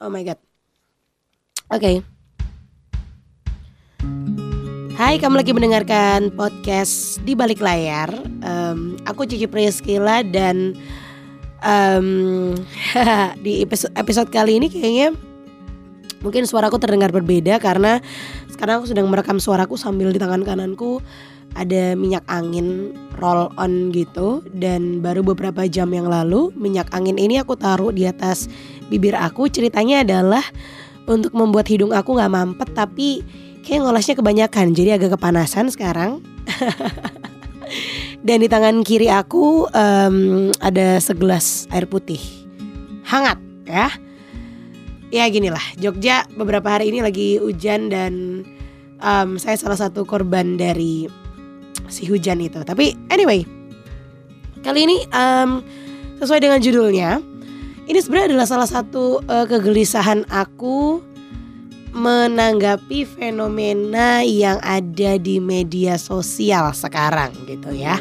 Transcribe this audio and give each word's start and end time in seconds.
Oh 0.00 0.08
my 0.08 0.24
god. 0.24 0.40
Oke. 1.68 1.76
Okay. 1.76 1.96
Hai, 4.96 5.20
kamu 5.20 5.44
lagi 5.44 5.52
mendengarkan 5.52 6.32
podcast 6.32 7.20
di 7.28 7.36
balik 7.36 7.60
layar. 7.60 8.08
Um, 8.40 8.96
aku 9.04 9.28
Cici 9.28 9.44
Priskila 9.44 10.24
dan 10.24 10.72
um, 11.60 12.56
di 13.44 13.60
episode, 13.60 13.92
episode 13.92 14.32
kali 14.32 14.56
ini 14.56 14.72
kayaknya 14.72 15.12
mungkin 16.24 16.48
suaraku 16.48 16.80
terdengar 16.80 17.12
berbeda 17.12 17.60
karena 17.60 18.00
sekarang 18.48 18.80
aku 18.80 18.88
sedang 18.88 19.04
merekam 19.04 19.36
suaraku 19.36 19.76
sambil 19.76 20.16
di 20.16 20.20
tangan 20.20 20.48
kananku 20.48 21.04
ada 21.60 21.92
minyak 21.92 22.24
angin 22.30 22.96
roll 23.20 23.52
on 23.60 23.92
gitu 23.92 24.40
dan 24.56 25.04
baru 25.04 25.20
beberapa 25.20 25.66
jam 25.68 25.92
yang 25.92 26.08
lalu 26.08 26.54
minyak 26.56 26.88
angin 26.94 27.18
ini 27.18 27.36
aku 27.42 27.58
taruh 27.58 27.90
di 27.92 28.06
atas 28.06 28.46
bibir 28.90 29.14
aku 29.14 29.46
ceritanya 29.46 30.02
adalah 30.02 30.42
untuk 31.06 31.32
membuat 31.32 31.70
hidung 31.70 31.94
aku 31.94 32.18
nggak 32.18 32.32
mampet 32.34 32.68
tapi 32.74 33.22
kayak 33.64 33.86
ngolesnya 33.86 34.18
kebanyakan 34.18 34.74
jadi 34.74 34.98
agak 34.98 35.16
kepanasan 35.16 35.70
sekarang. 35.70 36.20
Dan 38.26 38.44
di 38.44 38.48
tangan 38.50 38.84
kiri 38.84 39.08
aku 39.08 39.64
um, 39.70 40.50
ada 40.60 41.00
segelas 41.00 41.70
air 41.72 41.88
putih. 41.88 42.20
Hangat 43.06 43.40
ya. 43.64 43.88
Ya 45.10 45.26
gini 45.26 45.50
lah 45.50 45.62
Jogja 45.80 46.22
beberapa 46.38 46.70
hari 46.70 46.94
ini 46.94 47.02
lagi 47.02 47.34
hujan 47.42 47.90
dan 47.90 48.46
um, 49.02 49.42
saya 49.42 49.58
salah 49.58 49.74
satu 49.74 50.06
korban 50.06 50.54
dari 50.54 51.10
si 51.88 52.06
hujan 52.06 52.42
itu. 52.44 52.60
Tapi 52.60 52.94
anyway. 53.10 53.46
Kali 54.60 54.84
ini 54.84 55.00
um, 55.16 55.64
sesuai 56.20 56.44
dengan 56.44 56.60
judulnya 56.60 57.24
ini 57.88 57.98
sebenarnya 58.00 58.36
adalah 58.36 58.48
salah 58.48 58.68
satu 58.68 59.24
uh, 59.24 59.46
kegelisahan 59.48 60.26
aku 60.28 61.00
menanggapi 61.90 63.02
fenomena 63.02 64.22
yang 64.22 64.62
ada 64.62 65.18
di 65.18 65.42
media 65.42 65.98
sosial 65.98 66.70
sekarang 66.70 67.34
gitu 67.50 67.74
ya. 67.74 67.98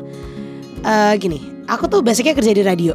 Uh, 0.86 1.17
gini, 1.17 1.42
aku 1.66 1.89
tuh 1.89 2.06
basicnya 2.06 2.38
kerja 2.38 2.54
di 2.54 2.64
radio. 2.64 2.94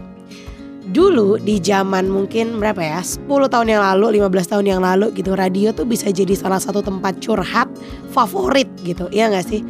Dulu 0.85 1.41
di 1.41 1.59
zaman 1.59 2.07
mungkin 2.13 2.61
berapa 2.61 2.79
ya 2.79 3.01
10 3.01 3.27
tahun 3.27 3.73
yang 3.73 3.83
lalu 3.83 4.21
15 4.21 4.53
tahun 4.53 4.67
yang 4.69 4.81
lalu 4.85 5.17
gitu 5.17 5.33
Radio 5.33 5.73
tuh 5.73 5.89
bisa 5.89 6.13
jadi 6.13 6.37
salah 6.37 6.61
satu 6.61 6.85
tempat 6.85 7.25
curhat 7.25 7.73
favorit 8.13 8.69
gitu 8.85 9.09
ya 9.09 9.33
gak 9.33 9.49
sih 9.49 9.65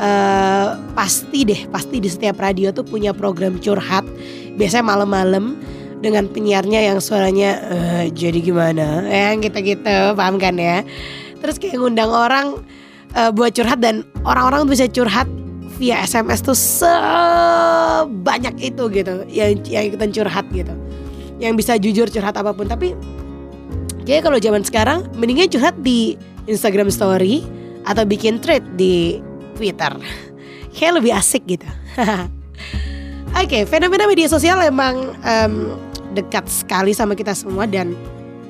uh, 0.00 0.72
Pasti 0.96 1.44
deh 1.44 1.68
pasti 1.68 2.00
di 2.00 2.08
setiap 2.08 2.40
radio 2.40 2.72
tuh 2.72 2.80
punya 2.80 3.12
program 3.12 3.60
curhat 3.60 4.08
Biasanya 4.56 4.88
malam-malam 4.88 5.52
dengan 6.04 6.28
penyiarnya 6.28 6.92
yang 6.92 7.00
suaranya 7.00 7.64
uh, 7.64 8.04
jadi 8.12 8.44
gimana? 8.44 9.08
Yang 9.08 9.48
gitu-gitu. 9.48 10.12
Paham 10.12 10.36
kan 10.36 10.60
ya? 10.60 10.84
Terus 11.40 11.56
kayak 11.56 11.80
ngundang 11.80 12.12
orang 12.12 12.60
uh, 13.16 13.32
buat 13.32 13.56
curhat 13.56 13.80
dan 13.80 14.04
orang-orang 14.28 14.68
bisa 14.68 14.84
curhat 14.84 15.24
via 15.80 16.04
SMS 16.04 16.44
tuh 16.44 16.52
sebanyak 16.52 18.52
itu 18.60 18.84
gitu. 18.92 19.24
Yang 19.32 19.64
yang 19.72 19.88
ikutan 19.88 20.12
curhat 20.12 20.44
gitu. 20.52 20.76
Yang 21.40 21.64
bisa 21.64 21.80
jujur 21.80 22.12
curhat 22.12 22.36
apa 22.36 22.52
pun. 22.52 22.68
Tapi 22.68 22.92
kayak 24.04 24.28
kalau 24.28 24.36
zaman 24.36 24.60
sekarang 24.60 25.08
mendingan 25.16 25.48
curhat 25.48 25.72
di 25.80 26.20
Instagram 26.44 26.92
Story 26.92 27.40
atau 27.88 28.04
bikin 28.04 28.40
thread 28.40 28.64
di 28.76 29.20
Twitter. 29.56 29.92
Kayak 30.74 30.92
lebih 31.00 31.12
asik 31.14 31.46
gitu. 31.46 31.68
Oke, 33.34 33.50
okay, 33.50 33.62
fenomena 33.66 34.06
media 34.06 34.30
sosial 34.30 34.62
emang 34.62 35.10
um, 35.26 35.74
dekat 36.14 36.46
sekali 36.46 36.94
sama 36.94 37.18
kita 37.18 37.34
semua 37.34 37.66
dan 37.66 37.98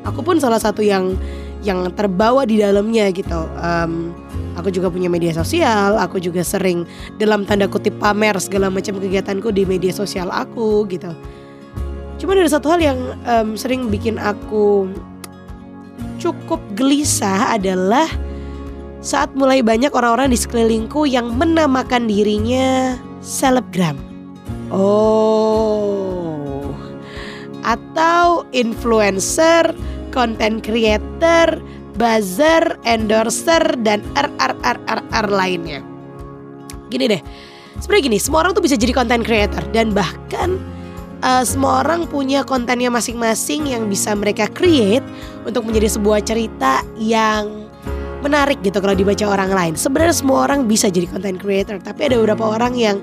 aku 0.05 0.21
pun 0.21 0.37
salah 0.37 0.61
satu 0.61 0.85
yang 0.85 1.17
yang 1.65 1.89
terbawa 1.97 2.45
di 2.45 2.61
dalamnya 2.61 3.09
gitu. 3.11 3.49
Um, 3.57 4.13
aku 4.55 4.69
juga 4.69 4.93
punya 4.93 5.09
media 5.09 5.33
sosial, 5.33 5.97
aku 5.97 6.21
juga 6.21 6.45
sering 6.45 6.85
dalam 7.17 7.49
tanda 7.49 7.67
kutip 7.67 7.97
pamer 7.97 8.37
segala 8.37 8.69
macam 8.69 9.01
kegiatanku 9.01 9.49
di 9.51 9.65
media 9.65 9.91
sosial 9.91 10.29
aku 10.29 10.85
gitu. 10.93 11.11
Cuma 12.21 12.37
ada 12.37 12.53
satu 12.53 12.69
hal 12.71 12.81
yang 12.85 12.99
um, 13.27 13.57
sering 13.57 13.89
bikin 13.89 14.21
aku 14.21 14.93
cukup 16.21 16.61
gelisah 16.79 17.57
adalah 17.57 18.07
saat 19.05 19.29
mulai 19.37 19.61
banyak 19.61 19.93
orang-orang 19.93 20.33
di 20.33 20.39
sekelilingku 20.41 21.05
yang 21.05 21.33
menamakan 21.37 22.09
dirinya 22.09 22.97
selebgram. 23.21 24.01
Oh, 24.73 25.64
influencer, 28.55 29.75
content 30.15 30.63
creator, 30.63 31.59
buzzer, 31.99 32.79
endorser 32.87 33.63
dan 33.83 34.01
RRRRR 34.15 35.27
lainnya. 35.27 35.83
Gini 36.89 37.11
deh, 37.11 37.23
sebenarnya 37.83 38.05
gini, 38.15 38.19
semua 38.23 38.47
orang 38.47 38.55
tuh 38.55 38.63
bisa 38.63 38.79
jadi 38.79 38.95
content 38.95 39.27
creator 39.27 39.63
dan 39.75 39.91
bahkan 39.91 40.63
uh, 41.27 41.43
semua 41.43 41.83
orang 41.83 42.07
punya 42.07 42.47
kontennya 42.47 42.89
masing-masing 42.95 43.75
yang 43.75 43.91
bisa 43.91 44.15
mereka 44.15 44.47
create 44.47 45.05
untuk 45.43 45.67
menjadi 45.67 45.99
sebuah 45.99 46.23
cerita 46.23 46.87
yang 46.97 47.67
menarik 48.23 48.57
gitu 48.65 48.81
kalau 48.81 48.97
dibaca 48.97 49.27
orang 49.29 49.53
lain. 49.53 49.75
Sebenarnya 49.77 50.17
semua 50.17 50.49
orang 50.49 50.65
bisa 50.65 50.89
jadi 50.89 51.05
content 51.11 51.37
creator, 51.37 51.77
tapi 51.83 52.09
ada 52.09 52.17
beberapa 52.17 52.57
orang 52.57 52.73
yang 52.73 52.97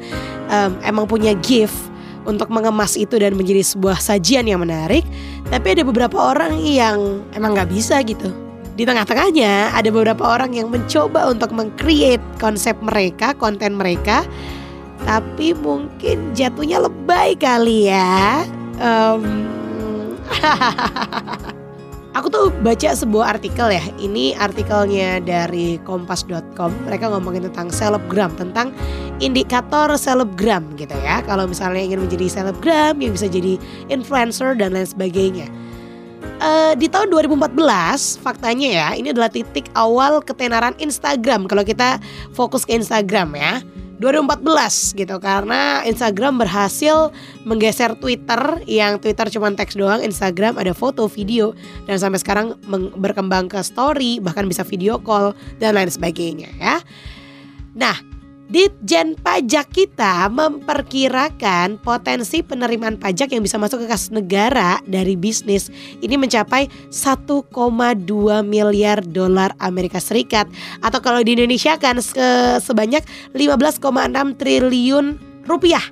um, 0.49 0.71
emang 0.81 1.05
punya 1.05 1.37
gift 1.45 1.90
untuk 2.25 2.49
mengemas 2.53 2.97
itu 2.97 3.17
dan 3.17 3.33
menjadi 3.37 3.63
sebuah 3.65 3.97
sajian 3.97 4.45
yang 4.49 4.61
menarik. 4.61 5.05
Tapi 5.49 5.77
ada 5.77 5.83
beberapa 5.85 6.17
orang 6.17 6.59
yang 6.61 7.21
emang 7.33 7.57
nggak 7.57 7.69
bisa 7.71 8.01
gitu. 8.05 8.31
Di 8.75 8.87
tengah-tengahnya 8.87 9.75
ada 9.75 9.89
beberapa 9.91 10.23
orang 10.25 10.55
yang 10.55 10.71
mencoba 10.71 11.27
untuk 11.27 11.51
mengcreate 11.51 12.23
konsep 12.39 12.73
mereka, 12.79 13.35
konten 13.35 13.75
mereka, 13.75 14.23
tapi 15.03 15.53
mungkin 15.53 16.31
jatuhnya 16.33 16.81
lebay 16.81 17.35
kali 17.37 17.91
ya. 17.91 18.47
Um, 18.81 19.45
Aku 22.11 22.27
tuh 22.27 22.51
baca 22.59 22.91
sebuah 22.91 23.39
artikel 23.39 23.71
ya. 23.71 23.83
Ini 23.95 24.35
artikelnya 24.35 25.23
dari 25.23 25.79
kompas.com. 25.87 26.71
Mereka 26.83 27.07
ngomongin 27.07 27.47
tentang 27.47 27.71
selebgram, 27.71 28.35
tentang 28.35 28.75
indikator 29.23 29.95
selebgram 29.95 30.75
gitu 30.75 30.91
ya. 30.99 31.23
Kalau 31.23 31.47
misalnya 31.47 31.79
ingin 31.79 32.03
menjadi 32.03 32.27
selebgram, 32.27 32.99
yang 32.99 33.15
bisa 33.15 33.31
jadi 33.31 33.55
influencer 33.87 34.59
dan 34.59 34.75
lain 34.75 34.83
sebagainya. 34.83 35.47
Uh, 36.41 36.73
di 36.73 36.89
tahun 36.89 37.13
2014 37.13 37.53
faktanya 38.17 38.69
ya 38.69 38.87
ini 38.97 39.13
adalah 39.13 39.29
titik 39.29 39.69
awal 39.77 40.21
ketenaran 40.25 40.73
Instagram 40.81 41.45
kalau 41.45 41.61
kita 41.61 42.01
fokus 42.33 42.65
ke 42.65 42.77
Instagram 42.77 43.37
ya 43.37 43.61
2014 44.01 44.97
gitu 44.97 45.15
karena 45.21 45.85
Instagram 45.85 46.41
berhasil 46.41 47.13
menggeser 47.45 47.93
Twitter 48.01 48.65
yang 48.65 48.97
Twitter 48.97 49.29
cuma 49.29 49.53
teks 49.53 49.77
doang, 49.77 50.01
Instagram 50.01 50.57
ada 50.57 50.73
foto, 50.73 51.05
video 51.05 51.53
dan 51.85 52.01
sampai 52.01 52.17
sekarang 52.17 52.57
berkembang 52.97 53.47
ke 53.47 53.61
story 53.61 54.17
bahkan 54.17 54.49
bisa 54.49 54.65
video 54.65 54.97
call 54.97 55.37
dan 55.61 55.77
lain 55.77 55.93
sebagainya 55.93 56.49
ya. 56.57 56.81
Nah, 57.77 58.10
Ditjen 58.51 59.15
pajak 59.15 59.71
kita 59.71 60.27
memperkirakan 60.27 61.79
potensi 61.79 62.43
penerimaan 62.43 62.99
pajak 62.99 63.31
yang 63.31 63.47
bisa 63.47 63.55
masuk 63.55 63.87
ke 63.87 63.87
kas 63.87 64.11
negara 64.11 64.83
dari 64.83 65.15
bisnis 65.15 65.71
ini 66.03 66.19
mencapai 66.19 66.67
1,2 66.91 67.47
miliar 68.43 68.99
dolar 69.07 69.55
Amerika 69.55 70.03
Serikat 70.03 70.51
atau 70.83 70.99
kalau 70.99 71.23
di 71.23 71.39
Indonesia 71.39 71.79
kan 71.79 72.03
sebanyak 72.59 73.07
15,6 73.31 73.79
triliun 74.35 75.05
rupiah. 75.47 75.87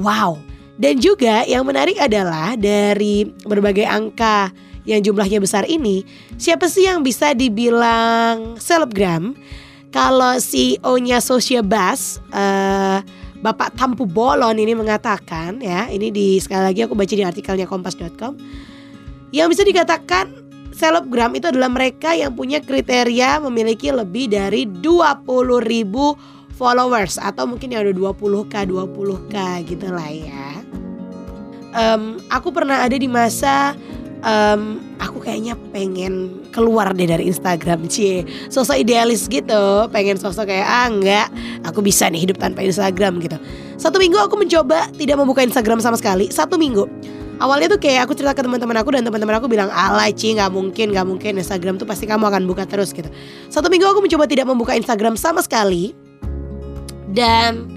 Wow. 0.00 0.40
Dan 0.80 0.96
juga 0.96 1.44
yang 1.44 1.68
menarik 1.68 2.00
adalah 2.00 2.56
dari 2.56 3.28
berbagai 3.44 3.84
angka 3.84 4.48
yang 4.88 5.04
jumlahnya 5.04 5.44
besar 5.44 5.68
ini, 5.68 6.08
siapa 6.40 6.72
sih 6.72 6.88
yang 6.88 7.04
bisa 7.04 7.36
dibilang 7.36 8.56
selebgram? 8.56 9.36
Kalau 9.94 10.36
CEO-nya 10.36 11.22
Bus, 11.64 12.18
uh, 12.34 12.98
Bapak 13.40 13.78
Tampu 13.78 14.04
Bolon 14.08 14.58
ini 14.58 14.74
mengatakan 14.74 15.62
ya, 15.62 15.86
ini 15.92 16.10
di 16.10 16.40
sekali 16.42 16.72
lagi 16.72 16.80
aku 16.82 16.98
baca 16.98 17.14
di 17.14 17.24
artikelnya 17.24 17.66
kompas.com 17.68 18.34
yang 19.34 19.50
bisa 19.50 19.66
dikatakan 19.66 20.46
selebgram 20.76 21.32
itu 21.36 21.48
adalah 21.48 21.72
mereka 21.72 22.12
yang 22.12 22.36
punya 22.36 22.60
kriteria 22.60 23.40
memiliki 23.44 23.88
lebih 23.92 24.32
dari 24.32 24.68
20 24.68 25.24
ribu 25.64 26.16
followers 26.56 27.20
atau 27.20 27.44
mungkin 27.44 27.72
yang 27.72 27.84
ada 27.84 27.92
20k 27.92 28.54
20k 28.68 29.34
gitu 29.68 29.88
lah 29.92 30.10
ya. 30.10 30.48
Um, 31.76 32.16
aku 32.32 32.48
pernah 32.52 32.80
ada 32.80 32.96
di 32.96 33.04
masa 33.04 33.76
um, 34.24 34.80
aku 34.96 35.20
kayaknya 35.20 35.58
pengen 35.74 36.44
keluar 36.54 36.92
deh 36.96 37.04
dari 37.04 37.28
Instagram 37.28 37.90
cie. 37.90 38.24
Sosok 38.48 38.80
idealis 38.80 39.28
gitu 39.28 39.90
pengen 39.92 40.16
sosok 40.16 40.48
kayak 40.48 40.66
ah 40.66 40.86
enggak 40.88 41.28
aku 41.66 41.84
bisa 41.84 42.08
nih 42.08 42.24
hidup 42.28 42.40
tanpa 42.40 42.64
Instagram 42.64 43.20
gitu. 43.20 43.36
Satu 43.76 44.00
minggu 44.00 44.16
aku 44.16 44.40
mencoba 44.40 44.88
tidak 44.96 45.16
membuka 45.20 45.44
Instagram 45.44 45.82
sama 45.84 46.00
sekali 46.00 46.32
satu 46.32 46.56
minggu. 46.56 46.88
Awalnya 47.36 47.76
tuh 47.76 47.80
kayak 47.84 48.08
aku 48.08 48.16
cerita 48.16 48.32
ke 48.32 48.40
teman-teman 48.40 48.80
aku 48.80 48.96
dan 48.96 49.04
teman-teman 49.04 49.36
aku 49.36 49.44
bilang 49.44 49.68
alay 49.68 50.08
Ci 50.16 50.32
nggak 50.32 50.48
mungkin 50.48 50.96
nggak 50.96 51.04
mungkin 51.04 51.36
Instagram 51.36 51.76
tuh 51.76 51.84
pasti 51.84 52.08
kamu 52.08 52.32
akan 52.32 52.48
buka 52.48 52.64
terus 52.64 52.96
gitu. 52.96 53.12
Satu 53.52 53.68
minggu 53.68 53.84
aku 53.84 54.00
mencoba 54.00 54.24
tidak 54.24 54.48
membuka 54.48 54.72
Instagram 54.72 55.20
sama 55.20 55.44
sekali 55.44 55.92
dan 57.12 57.68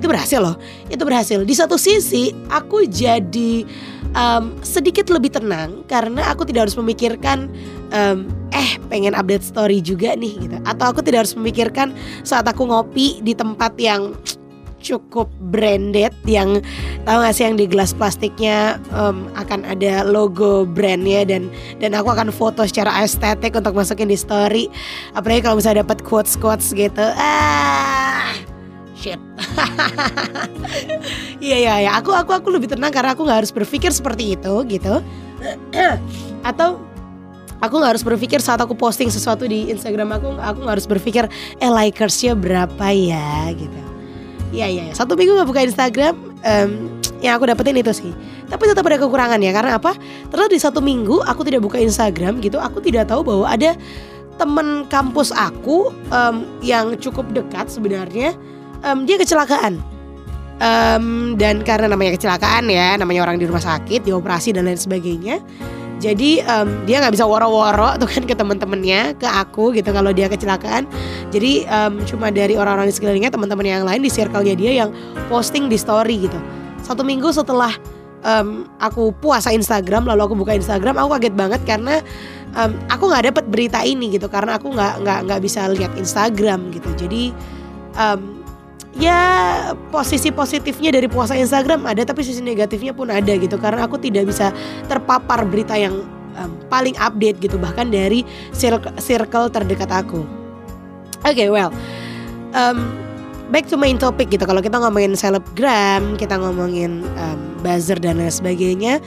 itu 0.00 0.06
berhasil 0.08 0.40
loh. 0.40 0.56
Itu 0.88 1.02
berhasil. 1.04 1.44
Di 1.44 1.52
satu 1.52 1.76
sisi 1.76 2.32
aku 2.48 2.88
jadi 2.88 3.68
um, 4.14 4.56
sedikit 4.62 5.10
lebih 5.10 5.34
tenang 5.34 5.82
karena 5.86 6.30
aku 6.30 6.46
tidak 6.46 6.68
harus 6.68 6.76
memikirkan 6.78 7.50
um, 7.94 8.30
eh 8.50 8.78
pengen 8.90 9.14
update 9.14 9.46
story 9.46 9.78
juga 9.82 10.14
nih 10.18 10.34
gitu. 10.38 10.56
Atau 10.66 10.90
aku 10.90 11.00
tidak 11.04 11.26
harus 11.26 11.34
memikirkan 11.38 11.94
saat 12.26 12.46
aku 12.46 12.66
ngopi 12.66 13.22
di 13.22 13.34
tempat 13.34 13.74
yang 13.78 14.14
cukup 14.80 15.28
branded 15.52 16.10
yang 16.24 16.64
tahu 17.04 17.20
gak 17.20 17.36
sih 17.36 17.44
yang 17.44 17.60
di 17.60 17.68
gelas 17.68 17.92
plastiknya 17.92 18.80
um, 18.96 19.28
akan 19.36 19.60
ada 19.68 20.08
logo 20.08 20.64
brandnya 20.64 21.28
dan 21.28 21.52
dan 21.84 21.92
aku 21.92 22.08
akan 22.08 22.32
foto 22.32 22.64
secara 22.64 23.04
estetik 23.04 23.52
untuk 23.52 23.76
masukin 23.76 24.08
di 24.08 24.16
story. 24.16 24.72
Apalagi 25.12 25.44
kalau 25.44 25.60
misalnya 25.60 25.84
dapat 25.84 26.00
quotes 26.00 26.34
quotes 26.40 26.72
gitu. 26.72 27.04
Ah 27.20 28.32
shit. 29.00 29.20
Iya 31.40 31.56
iya 31.56 31.74
ya, 31.88 31.90
aku 31.96 32.12
aku 32.12 32.36
aku 32.36 32.52
lebih 32.52 32.68
tenang 32.68 32.92
karena 32.92 33.16
aku 33.16 33.24
nggak 33.24 33.40
harus 33.40 33.52
berpikir 33.52 33.88
seperti 33.96 34.36
itu 34.36 34.54
gitu. 34.68 35.00
Atau 36.48 36.84
aku 37.64 37.74
nggak 37.80 37.96
harus 37.96 38.04
berpikir 38.04 38.44
saat 38.44 38.60
aku 38.60 38.76
posting 38.76 39.08
sesuatu 39.08 39.48
di 39.48 39.72
Instagram 39.72 40.20
aku, 40.20 40.36
aku 40.36 40.58
nggak 40.60 40.74
harus 40.76 40.88
berpikir 40.88 41.24
eh 41.56 41.72
likersnya 41.72 42.36
berapa 42.36 42.86
ya 42.92 43.48
gitu. 43.56 43.80
Iya 44.52 44.66
iya, 44.68 44.84
ya. 44.90 44.94
satu 44.98 45.16
minggu 45.16 45.32
nggak 45.32 45.48
buka 45.48 45.64
Instagram, 45.64 46.14
um, 46.44 46.70
yang 47.24 47.40
aku 47.40 47.48
dapetin 47.48 47.80
itu 47.80 47.92
sih. 47.96 48.12
Tapi 48.50 48.68
tetap 48.68 48.84
ada 48.84 49.00
kekurangan 49.00 49.40
ya, 49.40 49.56
karena 49.56 49.80
apa? 49.80 49.96
Terus 50.28 50.52
di 50.52 50.58
satu 50.60 50.84
minggu 50.84 51.24
aku 51.24 51.40
tidak 51.46 51.64
buka 51.64 51.80
Instagram 51.80 52.42
gitu, 52.44 52.60
aku 52.60 52.84
tidak 52.84 53.08
tahu 53.08 53.24
bahwa 53.24 53.48
ada 53.48 53.78
temen 54.36 54.84
kampus 54.92 55.32
aku 55.32 55.88
um, 56.12 56.44
yang 56.60 56.96
cukup 57.00 57.24
dekat 57.32 57.70
sebenarnya 57.72 58.36
um, 58.84 59.04
dia 59.08 59.16
kecelakaan. 59.20 59.80
Um, 60.60 61.40
dan 61.40 61.64
karena 61.64 61.88
namanya 61.88 62.20
kecelakaan 62.20 62.68
ya 62.68 62.92
namanya 63.00 63.24
orang 63.24 63.40
di 63.40 63.48
rumah 63.48 63.64
sakit 63.64 64.04
dioperasi 64.04 64.52
dan 64.52 64.68
lain 64.68 64.76
sebagainya. 64.76 65.40
Jadi 66.00 66.40
um, 66.48 66.88
dia 66.88 67.04
nggak 67.04 67.12
bisa 67.12 67.28
woro-woro 67.28 67.92
tuh 68.00 68.08
kan 68.08 68.24
ke 68.24 68.32
teman-temannya 68.32 69.20
ke 69.20 69.28
aku 69.28 69.76
gitu 69.76 69.92
kalau 69.92 70.16
dia 70.16 70.32
kecelakaan. 70.32 70.88
Jadi 71.28 71.68
um, 71.68 72.00
cuma 72.08 72.32
dari 72.32 72.56
orang-orang 72.56 72.88
di 72.88 72.94
sekelilingnya 72.96 73.28
teman-teman 73.28 73.68
yang 73.68 73.84
lain 73.84 74.00
di 74.00 74.08
circle-nya 74.08 74.56
dia 74.56 74.72
yang 74.84 74.90
posting 75.28 75.68
di 75.68 75.76
story 75.76 76.24
gitu. 76.24 76.40
Satu 76.80 77.04
minggu 77.04 77.28
setelah 77.36 77.76
um, 78.24 78.64
aku 78.80 79.12
puasa 79.20 79.52
Instagram 79.52 80.08
lalu 80.08 80.24
aku 80.24 80.34
buka 80.40 80.56
Instagram 80.56 80.96
aku 80.96 81.20
kaget 81.20 81.34
banget 81.36 81.60
karena 81.68 82.00
um, 82.56 82.72
aku 82.88 83.12
nggak 83.12 83.24
dapet 83.28 83.44
berita 83.52 83.84
ini 83.84 84.16
gitu. 84.16 84.32
Karena 84.32 84.56
aku 84.56 84.72
nggak 84.72 85.04
nggak 85.04 85.18
nggak 85.28 85.40
bisa 85.44 85.68
lihat 85.68 85.92
Instagram 86.00 86.72
gitu. 86.72 86.88
Jadi 86.96 87.28
um, 88.00 88.40
ya 88.98 89.18
posisi 89.94 90.34
positifnya 90.34 90.90
dari 90.90 91.06
puasa 91.06 91.38
Instagram 91.38 91.86
ada 91.86 92.02
tapi 92.02 92.26
sisi 92.26 92.42
negatifnya 92.42 92.90
pun 92.90 93.06
ada 93.06 93.30
gitu 93.38 93.54
karena 93.54 93.86
aku 93.86 94.00
tidak 94.02 94.26
bisa 94.26 94.50
terpapar 94.90 95.46
berita 95.46 95.78
yang 95.78 96.02
um, 96.38 96.50
paling 96.66 96.96
update 96.98 97.38
gitu 97.38 97.56
bahkan 97.60 97.88
dari 97.90 98.26
circle, 98.54 99.50
terdekat 99.50 99.90
aku. 99.90 100.26
Oke, 101.20 101.36
okay, 101.36 101.48
well. 101.52 101.68
Um, 102.56 102.88
back 103.52 103.68
to 103.68 103.76
main 103.76 104.00
topic 104.00 104.32
gitu. 104.32 104.42
Kalau 104.46 104.64
kita 104.64 104.80
ngomongin 104.80 105.14
selebgram, 105.14 106.16
kita 106.16 106.40
ngomongin 106.40 107.04
um, 107.18 107.40
buzzer 107.60 107.98
dan 108.00 108.18
lain 108.18 108.32
sebagainya, 108.32 108.98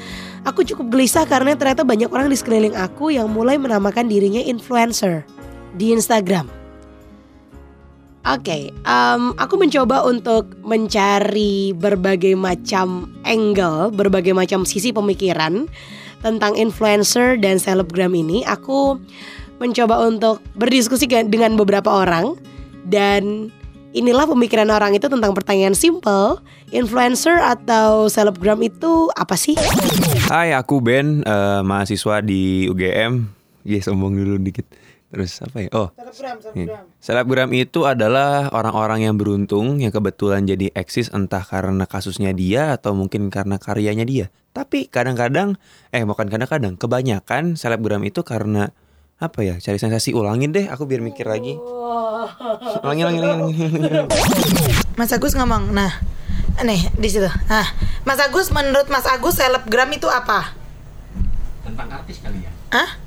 aku 0.45 0.61
cukup 0.63 0.93
gelisah 0.93 1.25
karena 1.25 1.57
ternyata 1.57 1.81
banyak 1.81 2.11
orang 2.11 2.29
di 2.29 2.37
sekeliling 2.37 2.75
aku 2.77 3.11
yang 3.11 3.31
mulai 3.31 3.57
menamakan 3.57 4.07
dirinya 4.07 4.39
influencer 4.39 5.25
di 5.73 5.91
Instagram. 5.91 6.62
Oke, 8.23 8.39
okay, 8.39 8.63
um, 8.87 9.35
aku 9.35 9.59
mencoba 9.59 9.99
untuk 10.07 10.55
mencari 10.63 11.75
berbagai 11.75 12.39
macam 12.39 13.11
angle, 13.27 13.91
berbagai 13.91 14.31
macam 14.31 14.63
sisi 14.63 14.95
pemikiran 14.95 15.67
tentang 16.23 16.55
influencer 16.55 17.35
dan 17.35 17.59
selebgram 17.59 18.15
ini. 18.15 18.47
Aku 18.47 18.95
mencoba 19.59 20.07
untuk 20.07 20.39
berdiskusi 20.55 21.03
dengan 21.11 21.59
beberapa 21.59 21.91
orang 21.91 22.39
dan 22.87 23.51
inilah 23.91 24.23
pemikiran 24.23 24.71
orang 24.71 24.95
itu 24.95 25.11
tentang 25.11 25.35
pertanyaan 25.35 25.75
simple, 25.75 26.39
influencer 26.71 27.43
atau 27.43 28.07
selebgram 28.07 28.63
itu 28.63 29.11
apa 29.19 29.35
sih? 29.35 29.59
Hai, 30.31 30.55
aku 30.55 30.79
Ben, 30.79 31.27
uh, 31.27 31.59
mahasiswa 31.59 32.23
di 32.23 32.71
UGM. 32.71 33.27
Iya, 33.67 33.83
sombong 33.83 34.15
dulu 34.15 34.39
dikit. 34.39 34.63
Terus 35.13 35.45
apa 35.45 35.61
ya? 35.61 35.69
Oh, 35.77 35.93
selebgram, 35.93 36.41
selebgram. 36.41 36.83
Selebgram 36.97 37.49
itu 37.53 37.85
adalah 37.85 38.49
orang-orang 38.49 39.05
yang 39.05 39.13
beruntung 39.13 39.77
yang 39.77 39.93
kebetulan 39.93 40.49
jadi 40.49 40.73
eksis 40.73 41.13
entah 41.13 41.45
karena 41.45 41.85
kasusnya 41.85 42.33
dia 42.33 42.73
atau 42.73 42.97
mungkin 42.97 43.29
karena 43.29 43.61
karyanya 43.61 44.09
dia. 44.09 44.33
Tapi 44.57 44.89
kadang-kadang, 44.89 45.61
eh 45.93 46.01
bukan 46.01 46.33
kadang-kadang, 46.33 46.81
kebanyakan 46.81 47.53
selebgram 47.53 48.01
itu 48.09 48.25
karena 48.25 48.73
apa 49.21 49.45
ya? 49.45 49.61
Cari 49.61 49.77
sensasi. 49.77 50.17
Ulangin 50.17 50.49
deh, 50.49 50.65
aku 50.65 50.89
biar 50.89 51.05
mikir 51.05 51.29
lagi. 51.29 51.61
Ulangin, 52.81 53.13
ulangin, 53.13 53.21
ulangin, 53.21 53.69
ulangin. 53.69 54.05
Mas 54.97 55.13
Agus 55.13 55.37
ngomong, 55.37 55.77
nah, 55.77 55.93
nih 56.57 56.89
di 56.97 57.05
situ. 57.05 57.29
Nah, 57.29 57.69
Mas 58.01 58.17
Agus, 58.17 58.49
menurut 58.49 58.89
Mas 58.89 59.05
Agus 59.05 59.37
selebgram 59.37 59.93
itu 59.93 60.09
apa? 60.09 60.57
Tentang 61.61 62.01
artis 62.01 62.17
kali 62.17 62.41
ya? 62.41 62.49
Hah? 62.73 63.02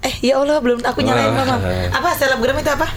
Eh 0.00 0.14
ya 0.24 0.40
Allah 0.40 0.56
belum 0.64 0.80
aku 0.80 1.04
nyalain 1.04 1.36
mama. 1.36 1.60
Apa 1.92 2.16
selebgram 2.16 2.56
itu 2.56 2.72
apa? 2.72 2.88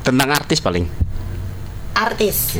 Tentang 0.00 0.30
artis 0.32 0.58
paling 0.64 0.88
artis. 1.92 2.56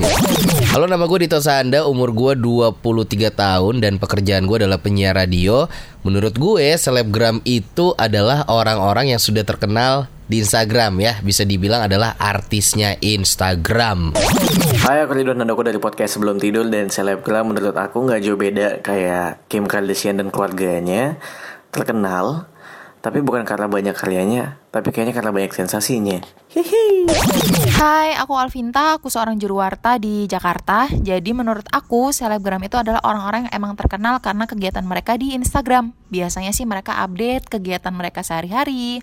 Halo 0.70 0.85
nama 0.85 1.09
gue 1.09 1.25
Dito 1.25 1.41
Sanda, 1.41 1.88
umur 1.88 2.12
gue 2.12 2.32
23 2.38 3.32
tahun 3.32 3.75
dan 3.81 3.97
pekerjaan 3.97 4.44
gue 4.44 4.61
adalah 4.62 4.79
penyiar 4.79 5.17
radio. 5.17 5.67
Menurut 6.05 6.37
gue 6.37 6.76
selebgram 6.76 7.41
itu 7.49 7.97
adalah 7.97 8.44
orang-orang 8.47 9.17
yang 9.17 9.20
sudah 9.20 9.43
terkenal 9.43 10.06
di 10.29 10.41
Instagram 10.41 11.00
ya, 11.00 11.12
bisa 11.20 11.43
dibilang 11.43 11.88
adalah 11.88 12.14
artisnya 12.20 12.97
Instagram. 13.00 14.14
Hai 14.85 15.05
aku 15.05 15.12
Ridwan 15.19 15.43
Nandoko 15.43 15.64
dari 15.67 15.76
podcast 15.76 16.17
Sebelum 16.17 16.41
Tidur 16.41 16.69
dan 16.69 16.88
selebgram 16.88 17.53
menurut 17.53 17.76
aku 17.76 18.05
nggak 18.05 18.21
jauh 18.23 18.38
beda 18.38 18.81
kayak 18.81 19.45
Kim 19.50 19.69
Kardashian 19.69 20.19
dan 20.19 20.33
keluarganya 20.33 21.21
terkenal 21.73 22.52
tapi 23.02 23.19
bukan 23.19 23.43
karena 23.43 23.67
banyak 23.67 23.99
karyanya, 23.99 24.62
tapi 24.71 24.95
kayaknya 24.95 25.11
karena 25.11 25.35
banyak 25.35 25.50
sensasinya. 25.50 26.23
Hihi. 26.55 27.11
Hai, 27.75 28.14
aku 28.14 28.38
Alvinta, 28.38 28.95
aku 28.95 29.11
seorang 29.11 29.43
juru 29.43 29.59
warta 29.59 29.99
di 29.99 30.31
Jakarta. 30.31 30.87
Jadi 30.87 31.35
menurut 31.35 31.67
aku, 31.75 32.14
selebgram 32.14 32.62
itu 32.62 32.79
adalah 32.79 33.02
orang-orang 33.02 33.50
yang 33.50 33.59
emang 33.59 33.75
terkenal 33.75 34.23
karena 34.23 34.47
kegiatan 34.47 34.87
mereka 34.87 35.19
di 35.19 35.35
Instagram. 35.35 35.91
Biasanya 36.14 36.55
sih 36.55 36.62
mereka 36.62 37.02
update 37.02 37.50
kegiatan 37.50 37.91
mereka 37.91 38.23
sehari-hari, 38.23 39.02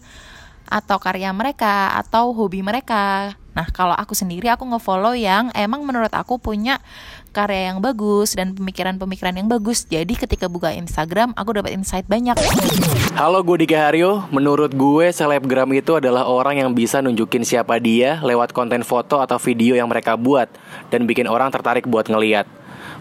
atau 0.72 0.96
karya 0.96 1.36
mereka, 1.36 1.92
atau 2.00 2.32
hobi 2.32 2.64
mereka. 2.64 3.36
Nah, 3.60 3.68
kalau 3.76 3.92
aku 3.92 4.16
sendiri 4.16 4.48
aku 4.48 4.64
ngefollow 4.72 5.12
yang 5.20 5.52
emang 5.52 5.84
menurut 5.84 6.16
aku 6.16 6.40
punya 6.40 6.80
karya 7.36 7.76
yang 7.76 7.84
bagus 7.84 8.32
dan 8.32 8.56
pemikiran-pemikiran 8.56 9.36
yang 9.36 9.52
bagus. 9.52 9.84
Jadi 9.84 10.16
ketika 10.16 10.48
buka 10.48 10.72
Instagram, 10.72 11.36
aku 11.36 11.60
dapat 11.60 11.76
insight 11.76 12.08
banyak. 12.08 12.40
Halo, 13.20 13.44
gue 13.44 13.68
Dika 13.68 13.84
Haryo. 13.84 14.32
Menurut 14.32 14.72
gue, 14.72 15.12
selebgram 15.12 15.68
itu 15.76 15.92
adalah 15.92 16.32
orang 16.32 16.64
yang 16.64 16.72
bisa 16.72 17.04
nunjukin 17.04 17.44
siapa 17.44 17.84
dia 17.84 18.24
lewat 18.24 18.56
konten 18.56 18.80
foto 18.88 19.20
atau 19.20 19.36
video 19.36 19.76
yang 19.76 19.92
mereka 19.92 20.16
buat 20.16 20.48
dan 20.88 21.04
bikin 21.04 21.28
orang 21.28 21.52
tertarik 21.52 21.84
buat 21.84 22.08
ngeliat. 22.08 22.48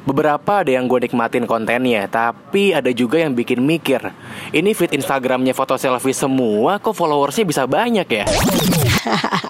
Beberapa 0.02 0.66
ada 0.66 0.74
yang 0.74 0.90
gue 0.90 1.06
nikmatin 1.06 1.46
kontennya, 1.46 2.10
tapi 2.10 2.74
ada 2.74 2.90
juga 2.90 3.22
yang 3.22 3.30
bikin 3.30 3.62
mikir. 3.62 4.02
Ini 4.50 4.74
feed 4.74 4.90
Instagramnya 4.98 5.54
foto 5.54 5.78
selfie 5.78 6.18
semua, 6.18 6.82
kok 6.82 6.98
followersnya 6.98 7.46
bisa 7.46 7.62
banyak 7.62 8.08
ya? 8.10 8.26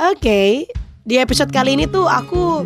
Oke, 0.00 0.16
okay. 0.16 0.50
di 1.04 1.20
episode 1.20 1.52
kali 1.52 1.76
ini 1.76 1.84
tuh 1.84 2.08
aku 2.08 2.64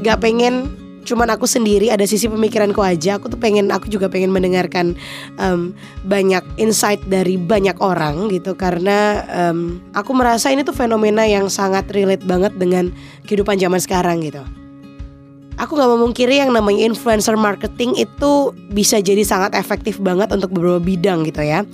gak 0.00 0.24
pengen 0.24 0.72
cuman 1.04 1.28
aku 1.28 1.44
sendiri 1.44 1.92
ada 1.92 2.08
sisi 2.08 2.32
pemikiranku 2.32 2.80
aja. 2.80 3.20
Aku 3.20 3.28
tuh 3.28 3.36
pengen 3.36 3.68
aku 3.68 3.92
juga 3.92 4.08
pengen 4.08 4.32
mendengarkan 4.32 4.96
um, 5.36 5.76
banyak 6.08 6.40
insight 6.56 6.96
dari 7.12 7.36
banyak 7.36 7.76
orang 7.76 8.32
gitu. 8.32 8.56
Karena 8.56 9.20
um, 9.52 9.84
aku 9.92 10.16
merasa 10.16 10.48
ini 10.48 10.64
tuh 10.64 10.72
fenomena 10.72 11.28
yang 11.28 11.52
sangat 11.52 11.92
relate 11.92 12.24
banget 12.24 12.56
dengan 12.56 12.88
kehidupan 13.28 13.60
zaman 13.60 13.76
sekarang 13.76 14.24
gitu. 14.24 14.40
Aku 15.60 15.76
gak 15.76 15.92
memungkiri 15.92 16.40
yang 16.40 16.56
namanya 16.56 16.88
influencer 16.88 17.36
marketing 17.36 18.00
itu 18.00 18.56
bisa 18.72 18.96
jadi 18.96 19.20
sangat 19.28 19.52
efektif 19.60 20.00
banget 20.00 20.32
untuk 20.32 20.48
beberapa 20.48 20.80
bidang 20.80 21.28
gitu 21.28 21.44
ya. 21.44 21.68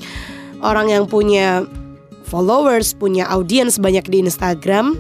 Orang 0.59 0.90
yang 0.90 1.07
punya 1.07 1.62
followers 2.28 2.92
punya 2.92 3.25
audiens 3.32 3.80
banyak 3.80 4.04
di 4.06 4.20
Instagram 4.20 4.92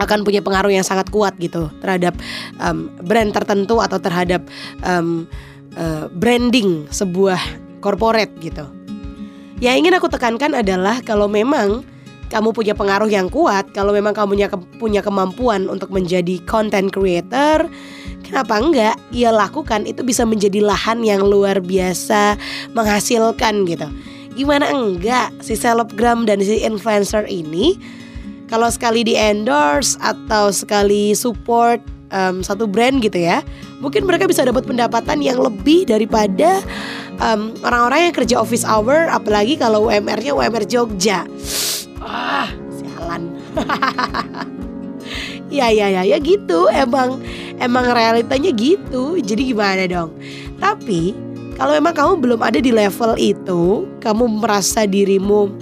akan 0.00 0.24
punya 0.24 0.40
pengaruh 0.40 0.72
yang 0.72 0.86
sangat 0.86 1.12
kuat 1.12 1.36
gitu 1.36 1.68
terhadap 1.84 2.16
um, 2.56 2.88
brand 3.04 3.34
tertentu 3.36 3.84
atau 3.84 4.00
terhadap 4.00 4.40
um, 4.80 5.28
uh, 5.76 6.08
branding 6.16 6.88
sebuah 6.88 7.38
corporate 7.84 8.32
gitu. 8.40 8.64
Yang 9.60 9.84
ingin 9.84 9.92
aku 10.00 10.08
tekankan 10.08 10.56
adalah 10.56 11.04
kalau 11.04 11.28
memang 11.28 11.84
kamu 12.32 12.54
punya 12.54 12.72
pengaruh 12.78 13.10
yang 13.10 13.26
kuat, 13.28 13.74
kalau 13.74 13.90
memang 13.90 14.14
kamu 14.14 14.38
punya, 14.38 14.48
punya 14.78 15.00
kemampuan 15.02 15.66
untuk 15.66 15.90
menjadi 15.90 16.38
content 16.46 16.88
creator, 16.88 17.66
kenapa 18.22 18.54
enggak? 18.56 18.96
Ya 19.10 19.34
lakukan, 19.34 19.84
itu 19.84 20.06
bisa 20.06 20.22
menjadi 20.22 20.62
lahan 20.62 21.02
yang 21.02 21.26
luar 21.26 21.58
biasa 21.58 22.38
menghasilkan 22.72 23.66
gitu. 23.66 23.90
Gimana 24.34 24.70
enggak 24.70 25.34
si 25.42 25.58
selebgram 25.58 26.24
dan 26.24 26.38
si 26.40 26.62
influencer 26.62 27.26
ini 27.26 27.76
kalau 28.50 28.66
sekali 28.66 29.06
di 29.06 29.14
endorse 29.14 29.94
atau 30.02 30.50
sekali 30.50 31.14
support 31.14 31.78
um, 32.10 32.42
satu 32.42 32.66
brand 32.66 32.98
gitu 32.98 33.22
ya, 33.22 33.46
mungkin 33.78 34.04
mereka 34.04 34.26
bisa 34.26 34.42
dapat 34.42 34.66
pendapatan 34.66 35.22
yang 35.22 35.38
lebih 35.38 35.86
daripada 35.86 36.58
orang 37.20 37.54
orang-orang 37.62 38.10
yang 38.10 38.14
kerja 38.16 38.36
office 38.42 38.66
hour, 38.66 39.06
apalagi 39.06 39.54
kalau 39.54 39.86
UMR-nya 39.86 40.34
UMR 40.34 40.66
Jogja. 40.66 41.30
Ah, 42.02 42.50
sialan. 42.74 43.38
ya 45.54 45.70
ya 45.70 45.86
ya 45.90 46.02
ya 46.02 46.18
gitu, 46.18 46.66
emang 46.74 47.22
emang 47.60 47.86
realitanya 47.92 48.50
gitu. 48.50 49.20
Jadi 49.20 49.54
gimana 49.54 49.86
dong? 49.86 50.16
Tapi 50.58 51.14
kalau 51.60 51.76
memang 51.76 51.92
kamu 51.92 52.12
belum 52.24 52.40
ada 52.40 52.56
di 52.56 52.72
level 52.72 53.20
itu, 53.20 53.84
kamu 54.00 54.40
merasa 54.40 54.88
dirimu 54.88 55.52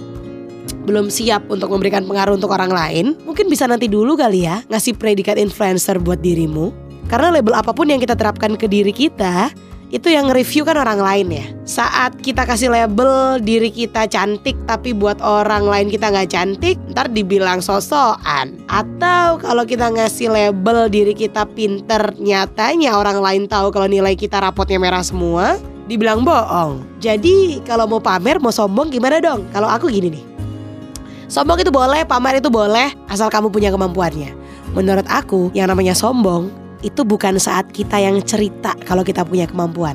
belum 0.87 1.11
siap 1.11 1.51
untuk 1.51 1.75
memberikan 1.75 2.07
pengaruh 2.07 2.39
untuk 2.39 2.55
orang 2.55 2.71
lain, 2.71 3.19
mungkin 3.27 3.51
bisa 3.51 3.67
nanti 3.67 3.91
dulu 3.91 4.15
kali 4.15 4.47
ya 4.47 4.63
ngasih 4.71 4.95
predikat 4.95 5.35
influencer 5.35 5.99
buat 5.99 6.23
dirimu. 6.23 6.71
Karena 7.11 7.35
label 7.35 7.51
apa 7.51 7.75
pun 7.75 7.91
yang 7.91 7.99
kita 7.99 8.15
terapkan 8.15 8.55
ke 8.55 8.71
diri 8.71 8.95
kita, 8.95 9.51
itu 9.91 10.07
yang 10.07 10.31
review 10.31 10.63
kan 10.63 10.79
orang 10.79 11.03
lain 11.03 11.27
ya. 11.35 11.45
Saat 11.67 12.21
kita 12.23 12.47
kasih 12.47 12.71
label 12.71 13.43
diri 13.43 13.67
kita 13.67 14.07
cantik 14.07 14.55
tapi 14.69 14.95
buat 14.95 15.19
orang 15.19 15.67
lain 15.67 15.91
kita 15.91 16.15
nggak 16.15 16.31
cantik, 16.31 16.79
ntar 16.95 17.11
dibilang 17.11 17.59
sosokan. 17.59 18.55
Atau 18.71 19.41
kalau 19.43 19.67
kita 19.67 19.91
ngasih 19.91 20.31
label 20.31 20.87
diri 20.87 21.11
kita 21.11 21.43
pinter, 21.43 22.15
nyatanya 22.21 22.95
orang 22.95 23.19
lain 23.19 23.43
tahu 23.51 23.73
kalau 23.73 23.89
nilai 23.91 24.15
kita 24.15 24.39
rapotnya 24.39 24.79
merah 24.79 25.03
semua, 25.03 25.59
dibilang 25.89 26.21
bohong. 26.21 26.85
Jadi 27.01 27.65
kalau 27.65 27.89
mau 27.89 27.97
pamer, 27.97 28.37
mau 28.37 28.53
sombong 28.53 28.93
gimana 28.93 29.17
dong? 29.17 29.49
Kalau 29.49 29.65
aku 29.65 29.89
gini 29.89 30.13
nih, 30.13 30.23
Sombong 31.29 31.61
itu 31.61 31.69
boleh, 31.69 32.01
pamer 32.09 32.41
itu 32.41 32.49
boleh, 32.49 32.89
asal 33.05 33.29
kamu 33.29 33.53
punya 33.53 33.69
kemampuannya. 33.69 34.33
Menurut 34.73 35.05
aku, 35.05 35.53
yang 35.53 35.69
namanya 35.69 35.93
sombong 35.93 36.49
itu 36.81 37.05
bukan 37.05 37.37
saat 37.37 37.69
kita 37.69 38.01
yang 38.01 38.17
cerita 38.25 38.73
kalau 38.81 39.05
kita 39.05 39.21
punya 39.21 39.45
kemampuan. 39.45 39.93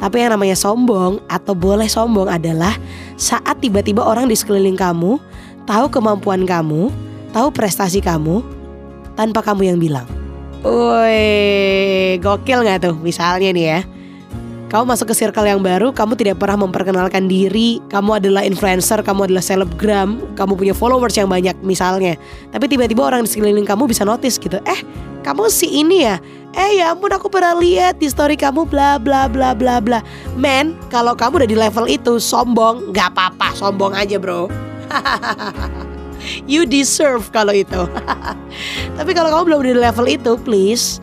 Tapi 0.00 0.24
yang 0.24 0.32
namanya 0.32 0.56
sombong 0.56 1.20
atau 1.28 1.52
boleh 1.52 1.84
sombong 1.84 2.32
adalah 2.32 2.72
saat 3.20 3.60
tiba-tiba 3.60 4.00
orang 4.00 4.32
di 4.32 4.32
sekeliling 4.32 4.80
kamu 4.80 5.20
tahu 5.68 5.92
kemampuan 5.92 6.48
kamu, 6.48 6.88
tahu 7.36 7.52
prestasi 7.52 8.00
kamu, 8.00 8.40
tanpa 9.20 9.44
kamu 9.44 9.68
yang 9.68 9.76
bilang. 9.76 10.08
Woi, 10.64 12.16
gokil 12.24 12.64
gak 12.64 12.88
tuh 12.88 12.96
misalnya 13.04 13.52
nih 13.52 13.64
ya 13.68 13.80
kamu 14.70 14.86
masuk 14.86 15.10
ke 15.10 15.14
circle 15.18 15.42
yang 15.42 15.58
baru, 15.58 15.90
kamu 15.90 16.14
tidak 16.14 16.38
pernah 16.38 16.62
memperkenalkan 16.62 17.26
diri, 17.26 17.82
kamu 17.90 18.22
adalah 18.22 18.46
influencer, 18.46 19.02
kamu 19.02 19.26
adalah 19.26 19.42
selebgram, 19.42 20.22
kamu 20.38 20.54
punya 20.54 20.74
followers 20.78 21.18
yang 21.18 21.26
banyak 21.26 21.58
misalnya. 21.66 22.14
Tapi 22.54 22.70
tiba-tiba 22.70 23.02
orang 23.02 23.26
di 23.26 23.34
sekeliling 23.34 23.66
kamu 23.66 23.90
bisa 23.90 24.06
notice 24.06 24.38
gitu, 24.38 24.62
eh 24.62 24.78
kamu 25.26 25.50
si 25.50 25.82
ini 25.82 26.06
ya, 26.06 26.22
eh 26.54 26.78
ya 26.78 26.94
ampun 26.94 27.10
aku 27.10 27.26
pernah 27.26 27.58
lihat 27.58 27.98
di 27.98 28.06
story 28.06 28.38
kamu 28.38 28.62
bla 28.70 28.94
bla 29.02 29.26
bla 29.26 29.58
bla 29.58 29.82
bla. 29.82 30.06
Men, 30.38 30.78
kalau 30.86 31.18
kamu 31.18 31.42
udah 31.42 31.50
di 31.50 31.58
level 31.58 31.90
itu 31.90 32.22
sombong, 32.22 32.94
nggak 32.94 33.10
apa-apa, 33.10 33.50
sombong 33.58 33.90
aja 33.98 34.22
bro. 34.22 34.46
you 36.46 36.62
deserve 36.62 37.26
kalau 37.34 37.50
itu. 37.50 37.90
Tapi 39.02 39.10
kalau 39.18 39.34
kamu 39.34 39.42
belum 39.50 39.60
di 39.66 39.74
level 39.74 40.06
itu, 40.06 40.38
please 40.46 41.02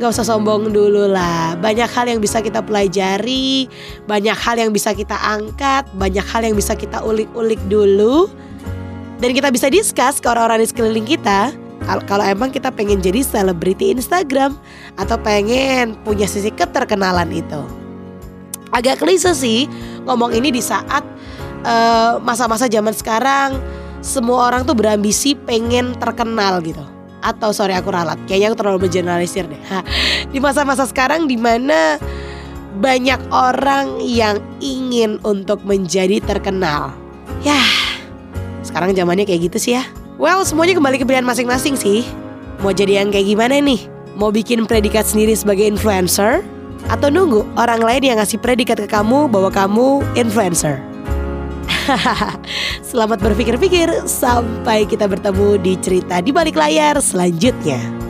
nggak 0.00 0.16
usah 0.16 0.24
sombong 0.24 0.72
dulu 0.72 1.12
lah. 1.12 1.60
Banyak 1.60 1.92
hal 1.92 2.08
yang 2.08 2.24
bisa 2.24 2.40
kita 2.40 2.64
pelajari, 2.64 3.68
banyak 4.08 4.32
hal 4.32 4.56
yang 4.56 4.72
bisa 4.72 4.96
kita 4.96 5.12
angkat, 5.12 5.84
banyak 5.92 6.24
hal 6.24 6.40
yang 6.40 6.56
bisa 6.56 6.72
kita 6.72 7.04
ulik-ulik 7.04 7.60
dulu. 7.68 8.32
Dan 9.20 9.36
kita 9.36 9.52
bisa 9.52 9.68
discuss 9.68 10.16
ke 10.16 10.24
orang-orang 10.32 10.64
di 10.64 10.68
sekeliling 10.72 11.04
kita 11.04 11.52
kalau 12.08 12.24
emang 12.24 12.48
kita 12.48 12.72
pengen 12.72 13.04
jadi 13.04 13.20
selebriti 13.20 13.92
Instagram 13.92 14.56
atau 14.96 15.20
pengen 15.20 15.92
punya 16.00 16.24
sisi 16.24 16.48
keterkenalan 16.48 17.28
itu. 17.28 17.60
Agak 18.72 19.04
klise 19.04 19.36
sih 19.36 19.68
ngomong 20.08 20.32
ini 20.32 20.48
di 20.48 20.64
saat 20.64 21.04
eh, 21.66 22.12
masa-masa 22.24 22.64
uh, 22.64 22.72
zaman 22.72 22.96
sekarang 22.96 23.60
semua 24.00 24.48
orang 24.48 24.64
tuh 24.64 24.72
berambisi 24.72 25.36
pengen 25.36 25.92
terkenal 26.00 26.64
gitu 26.64 26.99
atau 27.20 27.52
sorry 27.52 27.76
aku 27.76 27.92
ralat. 27.92 28.18
Kayaknya 28.26 28.46
aku 28.52 28.58
terlalu 28.58 28.78
bergeneralisir 28.88 29.44
deh. 29.48 29.60
Di 30.32 30.38
masa-masa 30.40 30.84
sekarang 30.88 31.28
di 31.28 31.36
mana 31.36 32.00
banyak 32.80 33.20
orang 33.32 34.00
yang 34.00 34.40
ingin 34.58 35.20
untuk 35.22 35.60
menjadi 35.64 36.20
terkenal. 36.24 36.92
Ya 37.44 37.60
sekarang 38.64 38.92
zamannya 38.92 39.24
kayak 39.24 39.52
gitu 39.52 39.58
sih 39.58 39.72
ya. 39.80 39.84
Well 40.20 40.44
semuanya 40.44 40.76
kembali 40.76 41.00
ke 41.00 41.04
pilihan 41.08 41.24
masing-masing 41.24 41.76
sih. 41.80 42.04
Mau 42.60 42.76
jadi 42.76 43.00
yang 43.00 43.08
kayak 43.08 43.24
gimana 43.24 43.56
nih? 43.56 43.88
Mau 44.20 44.28
bikin 44.28 44.68
predikat 44.68 45.08
sendiri 45.08 45.32
sebagai 45.32 45.64
influencer? 45.64 46.44
Atau 46.88 47.12
nunggu 47.12 47.44
orang 47.56 47.80
lain 47.80 48.02
yang 48.02 48.16
ngasih 48.20 48.40
predikat 48.40 48.80
ke 48.80 48.88
kamu 48.88 49.28
bahwa 49.30 49.52
kamu 49.52 50.02
influencer 50.16 50.89
Selamat 52.90 53.18
berpikir-pikir 53.22 54.06
sampai 54.06 54.86
kita 54.86 55.06
bertemu 55.10 55.58
di 55.58 55.74
cerita 55.80 56.22
di 56.22 56.30
balik 56.30 56.54
layar 56.58 56.98
selanjutnya. 57.02 58.09